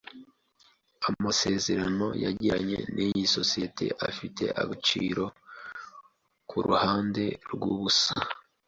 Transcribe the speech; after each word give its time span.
Amasezerano 1.09 2.07
yagiranye 2.23 2.77
niyi 2.93 3.23
sosiyete 3.35 3.85
afite 4.09 4.43
agaciro 4.61 5.23
kuruhande 6.49 7.23
rwubusa. 7.53 8.13